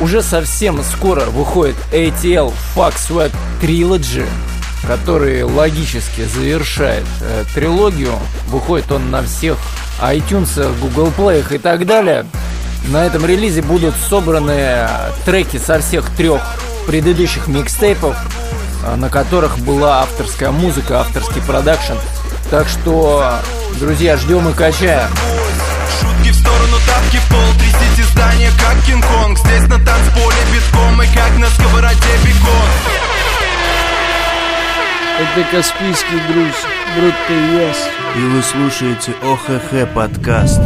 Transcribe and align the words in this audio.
Уже 0.00 0.22
совсем 0.22 0.82
скоро 0.84 1.24
выходит 1.26 1.76
ATL 1.92 2.52
Fuck 2.76 2.94
Swag 2.94 3.32
Trilogy, 3.60 4.26
который 4.86 5.42
логически 5.42 6.24
завершает 6.24 7.04
э, 7.20 7.44
трилогию. 7.52 8.12
Выходит 8.46 8.92
он 8.92 9.10
на 9.10 9.24
всех 9.24 9.58
iTunes, 10.00 10.72
Google 10.80 11.12
Play 11.16 11.44
и 11.52 11.58
так 11.58 11.84
далее. 11.84 12.26
На 12.88 13.04
этом 13.04 13.26
релизе 13.26 13.60
будут 13.60 13.94
собраны 14.08 14.88
треки 15.24 15.56
со 15.56 15.80
всех 15.80 16.08
трех 16.10 16.42
предыдущих 16.86 17.48
микстейпов, 17.48 18.16
э, 18.84 18.94
на 18.94 19.08
которых 19.08 19.58
была 19.58 20.02
авторская 20.02 20.52
музыка, 20.52 21.00
авторский 21.00 21.42
продакшн. 21.42 21.94
Так 22.50 22.68
что, 22.68 23.34
друзья, 23.80 24.16
ждем 24.16 24.48
и 24.48 24.52
качаем. 24.52 25.10
Сторону, 26.68 26.82
тапки 26.86 27.16
в 27.16 27.28
пол 27.28 27.40
Трясите 27.58 28.02
здание, 28.12 28.50
как 28.58 28.84
Кинг-Конг 28.84 29.38
Здесь 29.38 29.62
на 29.68 29.78
танцполе 29.84 30.36
битком 30.52 31.02
И 31.02 31.06
как 31.14 31.38
на 31.38 31.46
сковороде 31.50 31.96
бекон 32.24 32.70
Это 35.18 35.50
Каспийский 35.50 36.18
груз, 36.28 36.54
Брутто 36.96 37.32
Яс. 37.32 37.88
И 38.16 38.20
вы 38.20 38.42
слушаете 38.42 39.12
ОХХ 39.22 39.92
подкаст. 39.94 40.60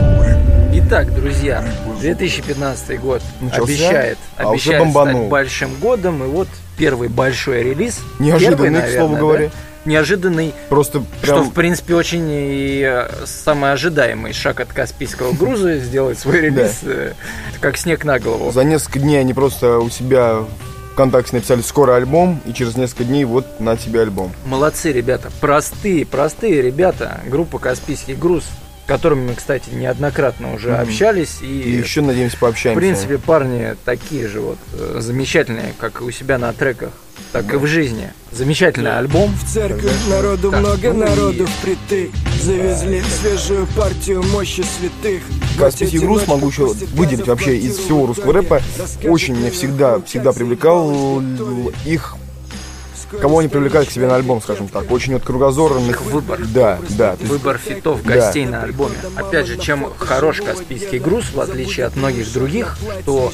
Итак, 0.75 1.15
друзья, 1.15 1.65
2015 2.01 3.01
год 3.01 3.23
Начался, 3.41 3.63
обещает, 3.63 4.19
а 4.37 4.51
обещает 4.51 4.91
стать 4.91 5.29
большим 5.29 5.75
годом, 5.77 6.23
и 6.25 6.27
вот 6.27 6.49
первый 6.77 7.09
большой 7.09 7.63
релиз. 7.63 8.01
Неожиданный, 8.19 8.81
Первый, 8.81 8.83
к 8.83 8.97
слову 8.97 9.15
наверное, 9.15 9.21
говоря. 9.21 9.51
Да? 9.85 9.91
Неожиданный, 9.91 10.55
Просто 10.69 11.05
что, 11.23 11.35
прям... 11.35 11.51
в 11.51 11.53
принципе, 11.53 11.95
очень 11.95 12.27
и 12.31 12.83
э, 12.87 13.09
самый 13.27 13.73
ожидаемый 13.73 14.33
шаг 14.33 14.61
от 14.61 14.73
Каспийского 14.73 15.33
груза 15.39 15.79
сделать 15.79 16.19
свой 16.19 16.41
релиз 16.41 16.81
э, 16.83 17.13
как 17.61 17.77
снег 17.77 18.05
на 18.05 18.19
голову. 18.19 18.51
За 18.53 18.65
несколько 18.65 18.99
дней 18.99 19.19
они 19.21 19.35
просто 19.35 19.79
у 19.79 19.91
себя 19.91 20.45
ВКонтакте 20.95 21.37
написали 21.37 21.63
«Скоро 21.63 21.97
альбом», 21.97 22.41
и 22.45 22.53
через 22.53 22.77
несколько 22.77 23.05
дней 23.05 23.25
вот 23.25 23.61
на 23.61 23.77
тебе 23.77 24.03
альбом. 24.03 24.33
Молодцы, 24.45 24.93
ребята. 24.93 25.31
Простые, 25.41 26.05
простые 26.05 26.61
ребята. 26.61 27.21
Группа 27.27 27.59
Каспийский 27.59 28.15
груз, 28.15 28.45
с 28.45 28.89
которыми 28.89 29.29
мы, 29.31 29.35
кстати, 29.35 29.71
неоднократно 29.71 30.53
уже 30.53 30.71
Мгм. 30.73 30.83
общались. 30.83 31.39
И 31.41 31.47
И, 31.47 31.71
еще, 31.79 32.03
надеемся, 32.03 32.37
пообщаемся. 32.37 32.79
в 32.79 32.83
принципе, 32.83 33.17
парни 33.19 33.75
такие 33.87 34.29
же 34.29 34.41
вот 34.41 34.59
э, 34.75 34.97
замечательные, 35.01 35.73
как 35.79 36.03
и 36.03 36.05
у 36.05 36.11
себя 36.11 36.37
на 36.39 36.53
треках, 36.53 36.91
так 37.33 37.53
и 37.53 37.57
в 37.57 37.67
жизни. 37.67 38.13
Замечательный 38.31 38.97
альбом. 38.97 39.35
В 39.35 39.51
церковь 39.53 39.93
народу 40.09 40.51
Так, 40.51 40.61
много, 40.61 40.93
ну 40.93 40.99
народу 41.01 41.47
впритык. 41.47 42.11
Завезли 42.41 43.03
свежую 43.03 43.67
партию 43.77 44.23
мощи 44.23 44.63
святых. 44.63 45.23
Каспийский 45.59 45.99
груз 45.99 46.27
могу 46.27 46.49
еще 46.49 46.73
выделить 46.95 47.27
вообще 47.27 47.57
из 47.59 47.77
всего 47.79 48.07
русского 48.07 48.33
рэпа. 48.33 48.61
Очень 49.05 49.37
меня 49.37 49.51
всегда, 49.51 50.01
всегда 50.01 50.33
привлекал 50.33 51.23
их, 51.85 52.17
кого 53.21 53.39
они 53.41 53.49
привлекали 53.49 53.85
к 53.85 53.91
себе 53.91 54.07
на 54.07 54.17
альбом, 54.17 54.41
скажем 54.41 54.69
так. 54.69 54.91
Очень 54.91 55.13
вот 55.15 55.23
кругозорных. 55.23 55.91
Их 55.91 56.03
выбор. 56.03 56.41
Да, 56.55 56.79
да. 56.91 57.17
то 57.17 57.21
есть 57.21 57.31
Выбор 57.33 57.59
фитов 57.59 58.03
Да. 58.03 58.15
гостей 58.15 58.47
на 58.47 58.63
альбоме. 58.63 58.95
Опять 59.17 59.47
же, 59.47 59.59
чем 59.59 59.87
хорош 59.99 60.41
Каспийский 60.41 60.99
груз, 60.99 61.27
в 61.33 61.41
отличие 61.41 61.87
от 61.87 61.97
многих 61.97 62.33
других, 62.33 62.79
что 63.03 63.31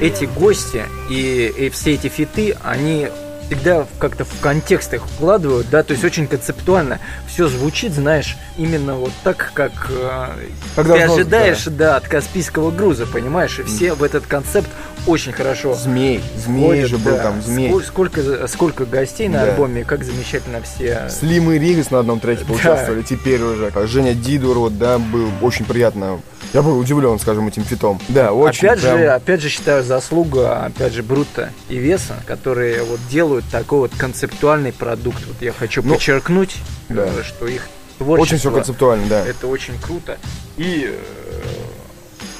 эти 0.00 0.24
гости 0.24 0.84
и, 1.10 1.52
и 1.56 1.70
все 1.70 1.94
эти 1.94 2.08
фиты, 2.08 2.56
они 2.62 3.08
всегда 3.48 3.86
как-то 3.98 4.24
в 4.24 4.40
контекст 4.40 4.92
их 4.94 5.04
вкладывают, 5.06 5.68
да, 5.70 5.82
то 5.82 5.92
есть 5.92 6.04
очень 6.04 6.26
концептуально 6.26 6.98
все 7.26 7.48
звучит, 7.48 7.92
знаешь, 7.92 8.36
именно 8.58 8.94
вот 8.96 9.12
так, 9.24 9.50
как 9.54 9.72
э, 9.90 10.28
Как 10.76 10.86
ты 10.86 10.92
должно, 10.92 11.14
ожидаешь, 11.14 11.64
да. 11.64 11.96
от 11.96 12.06
Каспийского 12.08 12.70
груза, 12.70 13.06
понимаешь, 13.06 13.58
и 13.58 13.62
все 13.62 13.94
в 13.94 14.02
этот 14.02 14.26
концепт 14.26 14.68
очень 15.06 15.32
хорошо 15.32 15.74
Змей. 15.74 16.22
Змей 16.36 16.64
входят, 16.64 16.90
же 16.90 16.98
был 16.98 17.12
да. 17.12 17.22
там, 17.22 17.40
змей. 17.42 17.70
Сколь- 17.70 17.84
Сколько, 17.84 18.48
сколько 18.48 18.84
гостей 18.84 19.28
на 19.28 19.38
Да. 19.44 19.50
альбоме, 19.52 19.84
как 19.84 20.04
замечательно 20.04 20.60
все 20.62 21.08
Слим 21.08 21.50
и 21.50 21.58
Ригас 21.58 21.90
на 21.90 22.00
одном 22.00 22.20
треке 22.20 22.44
поучаствовали, 22.44 23.02
теперь 23.02 23.40
уже. 23.40 23.72
Женя 23.86 24.12
Дидур, 24.14 24.58
вот, 24.58 24.76
да, 24.78 24.98
был 24.98 25.28
очень 25.40 25.64
приятно. 25.64 26.20
Я 26.52 26.62
был 26.62 26.78
удивлен, 26.78 27.18
скажем, 27.18 27.48
этим 27.48 27.64
фитом. 27.64 28.00
Да, 28.08 28.32
очень 28.32 28.68
опять 28.68 28.80
прям- 28.82 28.98
же, 28.98 29.06
опять 29.08 29.40
же 29.42 29.48
считаю 29.48 29.82
заслуга, 29.84 30.64
опять 30.66 30.92
же, 30.92 31.02
Брута 31.02 31.50
и 31.68 31.76
Веса, 31.78 32.14
которые 32.26 32.82
вот 32.84 33.00
делают 33.10 33.37
такой 33.50 33.80
вот 33.80 33.92
концептуальный 33.96 34.72
продукт. 34.72 35.24
Вот 35.26 35.36
я 35.40 35.52
хочу 35.52 35.82
Ну, 35.82 35.94
подчеркнуть, 35.94 36.56
да. 36.88 37.06
э, 37.06 37.22
что 37.22 37.46
их 37.46 37.68
творчество 37.98 38.22
Очень 38.22 38.38
все 38.38 38.50
концептуально, 38.52 39.08
да. 39.08 39.26
это 39.26 39.46
очень 39.48 39.78
круто. 39.80 40.18
И 40.56 40.86
э, 40.92 40.98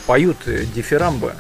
поют 0.06 0.36
э, 0.46 0.64
дифирамбы 0.74 1.34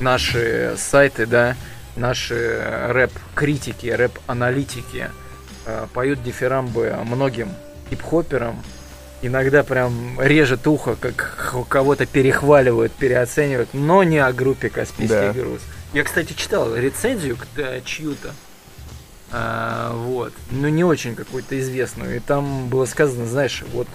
наши 0.00 0.74
сайты, 0.78 1.26
да, 1.26 1.56
наши 1.96 2.60
рэп-критики, 2.88 3.86
рэп-аналитики 3.88 5.10
э, 5.66 5.86
поют 5.92 6.22
дифирамбы 6.22 6.94
многим 7.04 7.50
хип-хоперам. 7.90 8.62
Иногда 9.20 9.64
прям 9.64 10.20
режет 10.20 10.64
ухо, 10.68 10.94
как 10.94 11.52
кого-то 11.68 12.06
перехваливают, 12.06 12.92
переоценивают, 12.92 13.70
но 13.72 14.04
не 14.04 14.18
о 14.18 14.32
группе 14.32 14.70
Каспийский 14.70 15.08
Да. 15.08 15.32
груз. 15.32 15.60
Я, 15.92 16.04
кстати, 16.04 16.34
читал 16.34 16.72
рецензию 16.76 17.36
к- 17.36 17.46
э, 17.56 17.80
чью-то. 17.84 18.32
А, 19.30 19.92
вот. 19.94 20.32
Ну, 20.50 20.68
не 20.68 20.84
очень 20.84 21.14
какую-то 21.14 21.58
известную. 21.60 22.16
И 22.16 22.18
там 22.20 22.68
было 22.68 22.84
сказано, 22.86 23.26
знаешь, 23.26 23.62
вот 23.72 23.86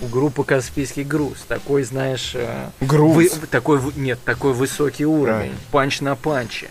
у 0.00 0.06
группы 0.06 0.42
Каспийский 0.44 1.04
груз. 1.04 1.38
Такой, 1.46 1.84
знаешь... 1.84 2.32
э, 2.34 2.70
Груз. 2.80 3.14
вы- 3.16 3.46
такой, 3.46 3.80
нет, 3.96 4.18
такой 4.24 4.52
высокий 4.52 5.06
уровень. 5.06 5.54
Панч 5.70 6.00
на 6.00 6.16
панче. 6.16 6.68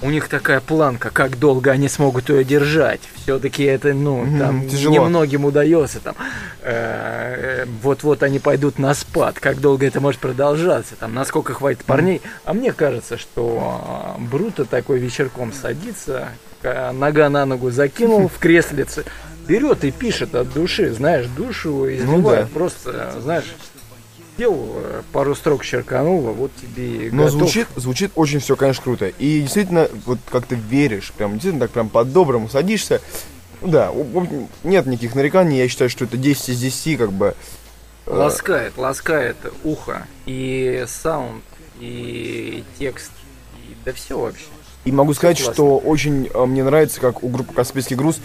У 0.00 0.10
них 0.10 0.28
такая 0.28 0.60
планка, 0.60 1.10
как 1.10 1.38
долго 1.38 1.70
они 1.70 1.88
смогут 1.88 2.28
ее 2.28 2.44
держать. 2.44 3.00
Все-таки 3.22 3.62
это, 3.62 3.94
ну, 3.94 4.22
Мгм, 4.24 4.38
там 4.38 4.68
тяжело. 4.68 4.92
немногим 4.94 5.44
удается. 5.46 5.98
Там, 6.00 6.14
э, 6.62 7.62
э, 7.62 7.66
вот-вот 7.82 8.22
они 8.22 8.38
пойдут 8.38 8.78
на 8.78 8.92
спад. 8.94 9.40
Как 9.40 9.60
долго 9.60 9.86
это 9.86 10.00
может 10.00 10.20
продолжаться? 10.20 10.94
Там, 10.96 11.14
насколько 11.14 11.54
хватит 11.54 11.84
парней? 11.84 12.20
А 12.44 12.52
мне 12.52 12.72
кажется, 12.72 13.16
что 13.16 14.16
Бруто 14.18 14.64
такой 14.64 14.98
вечерком 14.98 15.52
садится, 15.52 16.28
нога 16.92 17.28
на 17.28 17.44
ногу 17.46 17.70
закинул 17.70 18.28
в 18.28 18.38
креслице, 18.38 19.04
берет 19.46 19.84
и 19.84 19.90
пишет 19.90 20.34
от 20.34 20.52
души, 20.52 20.92
знаешь, 20.92 21.26
душу 21.26 21.86
изливает. 21.94 22.46
да. 22.46 22.54
Просто, 22.54 23.12
э, 23.16 23.20
знаешь, 23.20 23.54
сделал 24.36 24.68
э, 24.76 25.02
пару 25.12 25.34
строк 25.34 25.64
черканула, 25.64 26.32
вот 26.32 26.50
тебе 26.60 27.08
и 27.08 27.10
Но 27.10 27.24
готов. 27.24 27.38
звучит, 27.40 27.66
звучит 27.76 28.10
очень 28.14 28.40
все, 28.40 28.56
конечно, 28.56 28.82
круто. 28.82 29.06
И 29.06 29.40
действительно, 29.42 29.88
вот 30.06 30.18
как 30.30 30.46
ты 30.46 30.54
веришь, 30.54 31.12
прям 31.16 31.32
действительно 31.34 31.60
так 31.66 31.70
прям 31.70 31.88
по-доброму 31.88 32.48
садишься. 32.48 33.00
Ну 33.60 33.68
Да, 33.68 33.92
нет 34.62 34.86
никаких 34.86 35.14
нареканий. 35.14 35.58
Я 35.58 35.68
считаю, 35.68 35.88
что 35.90 36.04
это 36.04 36.16
10 36.16 36.48
из 36.50 36.60
10, 36.60 36.98
как 36.98 37.12
бы. 37.12 37.34
э, 38.06 38.10
Ласкает, 38.14 38.76
ласкает 38.76 39.36
ухо. 39.62 40.06
И 40.26 40.84
саунд, 40.88 41.44
и 41.80 42.64
текст, 42.78 43.10
и 43.68 43.74
да 43.84 43.92
все 43.92 44.18
вообще. 44.18 44.44
И 44.84 44.92
могу 44.92 45.14
сказать, 45.14 45.38
классно. 45.38 45.54
что 45.54 45.78
очень 45.78 46.28
э, 46.32 46.44
мне 46.44 46.62
нравится, 46.62 47.00
как 47.00 47.22
у 47.22 47.28
группы 47.28 47.54
Каспийский 47.54 47.96
груз 47.96 48.20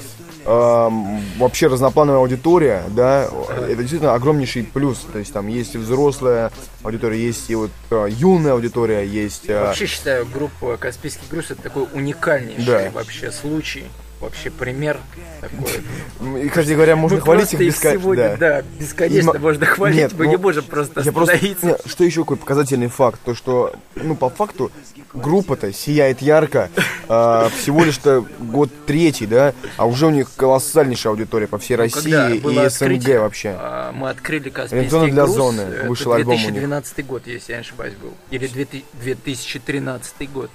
эм, 0.46 1.22
вообще 1.38 1.68
разноплановая 1.68 2.20
аудитория, 2.20 2.84
да, 2.90 3.30
это 3.62 3.76
действительно 3.78 4.14
огромнейший 4.14 4.64
плюс. 4.64 5.06
То 5.12 5.20
есть 5.20 5.32
там 5.32 5.48
есть 5.48 5.76
и 5.76 5.78
взрослая 5.78 6.52
аудитория, 6.84 7.20
есть 7.26 7.50
и 7.50 7.56
вот 7.56 7.72
э, 7.92 8.08
юная 8.10 8.54
аудитория, 8.54 9.06
есть. 9.06 9.44
э, 9.48 9.62
Вообще 9.62 9.86
считаю, 9.86 10.26
группа 10.26 10.76
Каспийский 10.78 11.24
груз 11.30 11.52
это 11.52 11.62
такой 11.62 11.86
уникальнейший 11.94 12.66
Да. 12.66 12.92
вообще 12.94 13.32
случай. 13.32 13.86
Вообще 14.20 14.50
пример 14.50 14.98
такой. 15.40 15.82
м, 16.20 16.36
и, 16.38 16.50
кстати 16.50 16.74
говоря, 16.74 16.98
можно 16.98 17.18
Мы 17.20 17.24
хвалить 17.24 17.54
их 17.54 17.60
бесконечно. 17.62 18.02
сегодня, 18.02 18.38
да, 18.38 18.62
бесконечно 18.78 19.18
И 19.18 19.34
мо- 19.34 19.40
можно 19.40 19.66
хвалить, 19.66 19.96
Нет, 19.98 20.14
мы 20.18 20.26
ну, 20.26 20.32
не 20.32 20.38
можем 20.38 20.66
просто 20.66 21.00
Я 21.02 21.12
просто, 21.14 21.36
остановиться. 21.36 21.66
не, 21.66 21.76
что 21.90 22.04
еще 22.04 22.22
какой 22.24 22.36
показательный 22.36 22.90
факт, 22.90 23.22
то 23.24 23.34
что, 23.34 23.74
ну, 23.96 24.16
по 24.16 24.30
факту, 24.30 24.72
группа-то 25.14 25.72
сияет 25.72 26.22
ярко, 26.22 26.70
а, 27.08 27.48
всего 27.58 27.86
лишь-то 27.86 28.26
год 28.40 28.70
третий, 28.86 29.26
да, 29.26 29.54
а 29.78 29.86
уже 29.88 30.08
у 30.08 30.10
них 30.10 30.30
колоссальнейшая 30.36 31.12
аудитория 31.12 31.48
по 31.48 31.58
всей 31.58 31.78
Ну, 31.78 31.84
России 31.84 32.40
было 32.40 32.66
и 32.66 32.70
СНГ 32.70 32.82
открытие, 32.82 33.20
вообще. 33.22 33.56
а, 33.58 33.92
Мы 33.94 34.10
открыли 34.10 34.50
Каспийский 34.50 35.12
для 35.12 35.24
груз. 35.24 35.36
зоны. 35.36 35.62
Это 35.62 35.88
Вышел 35.88 36.12
альбом 36.12 36.34
у 36.34 36.38
них. 36.38 36.48
2012 36.52 37.04
год, 37.04 37.26
если 37.26 37.54
я 37.54 37.60
не 37.60 37.62
ошибаюсь, 37.62 37.94
был. 37.96 38.14
Или 38.32 38.48
2000 38.48 38.84
2013 39.02 40.28
год. 40.28 40.52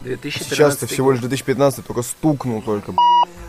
2013 0.00 0.48
Сейчас-то 0.48 0.86
всего 0.86 1.06
год. 1.06 1.14
лишь 1.14 1.20
2015 1.22 1.86
только 1.86 2.02
стукнул 2.02 2.62
только. 2.62 2.92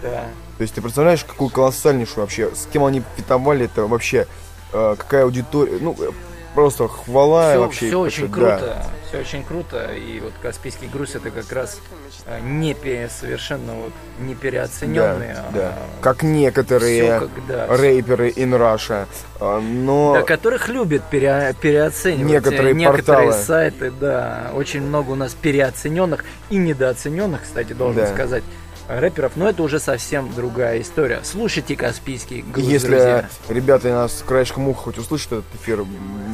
Да. 0.01 0.25
То 0.57 0.61
есть 0.61 0.73
ты 0.73 0.81
представляешь, 0.81 1.23
какую 1.23 1.49
колоссальнейшую 1.49 2.21
вообще, 2.21 2.53
с 2.55 2.65
кем 2.71 2.83
они 2.85 3.01
питовали 3.17 3.65
это 3.65 3.85
вообще, 3.85 4.27
э, 4.73 4.95
какая 4.97 5.23
аудитория, 5.23 5.77
ну, 5.81 5.95
э, 5.99 6.11
просто 6.55 6.87
хвала 6.87 7.51
Все, 7.51 7.59
вообще. 7.59 7.95
очень 7.95 8.25
это, 8.25 8.33
да. 8.35 8.57
круто. 8.57 8.85
Все 9.09 9.21
очень 9.21 9.43
круто, 9.43 9.91
и 9.91 10.19
вот 10.19 10.33
Каспийский 10.39 10.87
груз 10.87 11.15
это 11.15 11.31
как 11.31 11.51
раз 11.51 11.79
э, 12.27 12.39
не 12.41 12.75
пе- 12.75 13.09
совершенно 13.09 13.73
вот 13.73 13.91
не 14.19 14.35
переоцененные, 14.35 15.33
Да, 15.33 15.45
да. 15.51 15.73
а 15.75 16.01
Как 16.03 16.21
некоторые 16.21 17.19
как, 17.21 17.29
да, 17.47 17.65
рэперы 17.75 18.29
in 18.29 18.51
Russia. 18.55 19.07
а, 19.39 19.59
Но 19.59 20.13
Да, 20.13 20.21
которых 20.21 20.69
любят 20.69 21.01
пере- 21.09 21.55
переоценивать. 21.59 22.31
Некоторые 22.31 22.71
Э, 22.73 22.75
Некоторые 22.75 23.27
порталы. 23.31 23.43
сайты, 23.45 23.89
да. 23.91 24.51
Очень 24.53 24.81
много 24.83 25.09
у 25.09 25.15
нас 25.15 25.33
переоцененных 25.33 26.23
и 26.51 26.57
недооцененных, 26.57 27.41
кстати, 27.41 27.73
должен 27.73 28.03
Да. 28.03 28.13
сказать, 28.13 28.43
рэперов. 28.89 29.33
Но 29.35 29.47
это 29.47 29.61
уже 29.63 29.79
совсем 29.79 30.33
другая 30.33 30.81
история. 30.81 31.19
Слушайте 31.23 31.75
Каспийский 31.75 32.41
груз, 32.41 32.65
если 32.65 32.87
друзья. 32.89 33.29
ребята 33.47 33.89
нас 33.89 34.23
краешком 34.27 34.67
уха 34.67 34.85
хоть 34.85 34.97
услышат 34.97 35.31
этот 35.31 35.45
эфир, 35.61 35.85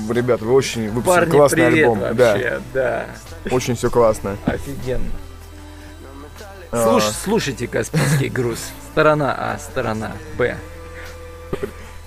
ребята, 0.10 0.46
вы 0.46 0.54
очень 0.54 0.90
выпустили 0.90 1.16
Парни, 1.16 1.32
классный 1.32 1.66
привет 1.68 1.90
альбом. 1.90 2.00
вообще, 2.00 2.62
да. 2.74 3.06
Очень 3.52 3.76
все 3.76 3.90
классно. 3.90 4.38
Офигенно. 4.46 5.06
А. 6.72 6.84
Слуш, 6.84 7.04
слушайте 7.04 7.68
Каспийский 7.68 8.30
груз. 8.30 8.60
Сторона 8.92 9.36
А, 9.38 9.58
сторона 9.60 10.14
Б. 10.38 10.58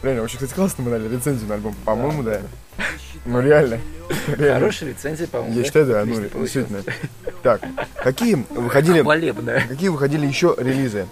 Реально, 0.02 0.22
очень, 0.22 0.36
кстати, 0.36 0.54
классно 0.54 0.84
мы 0.84 0.90
дали 0.90 1.08
рецензию 1.08 1.48
на 1.48 1.54
альбом. 1.56 1.74
По-моему, 1.84 2.22
да. 2.22 2.40
Ну 3.24 3.40
реально. 3.40 3.80
Хорошая 4.36 4.90
рецензия, 4.90 5.26
по-моему. 5.26 5.54
Я 5.54 5.60
да? 5.60 5.64
считаю, 5.66 5.86
да, 5.86 6.04
ну 6.04 6.20
действительно. 6.40 6.82
Так, 7.43 7.61
какие 8.02 8.35
выходили, 8.50 9.02
Хвалебная. 9.02 9.67
какие 9.69 9.88
выходили 9.88 10.26
еще 10.26 10.55
релизы? 10.58 11.06